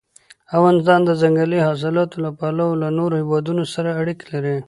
افغانستان 0.57 0.99
د 1.05 1.11
ځنګلي 1.21 1.59
حاصلاتو 1.67 2.15
له 2.25 2.31
پلوه 2.39 2.71
له 2.81 2.89
نورو 2.97 3.13
هېوادونو 3.21 3.63
سره 3.73 3.97
اړیکې 4.01 4.25
لري. 4.33 4.55